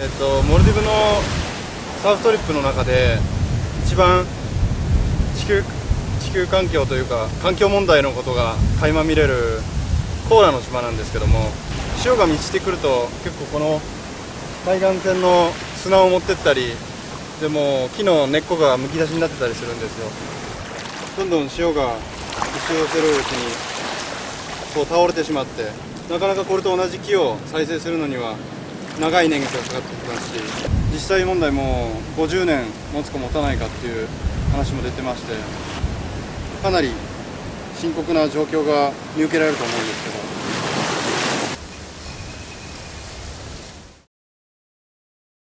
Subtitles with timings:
[0.00, 0.92] えっと、モルディブの
[2.04, 3.18] サーフトリップの中で
[3.84, 4.24] 一番
[5.34, 5.62] 地球
[6.20, 9.58] 地球環境というか環境問題のことが垣間見れる
[10.28, 11.50] コーラの島なんですけども
[11.96, 13.80] 潮が満ちてくると結構この
[14.64, 15.50] 海岸線の
[15.82, 16.74] 砂を持ってったり
[17.40, 20.06] でも木の根っこがむき出しになってたりするんですよ。
[21.18, 23.52] どんどん潮が押し寄せるうちに
[24.76, 25.64] こう倒れてしまって
[26.08, 28.36] なかなかこれと同じ木を再生するのには
[29.00, 30.42] 長い年月がかかってきますし
[30.92, 34.08] 実際問題も50年持つか持たないかっていう
[34.50, 35.34] 話も出てまして
[36.62, 36.90] かなり
[37.76, 40.57] 深刻な状況が見受けられると思うんですけど。